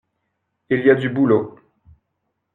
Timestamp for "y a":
0.79-0.95